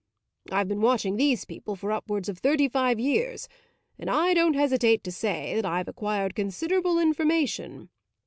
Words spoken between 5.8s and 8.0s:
acquired considerable information.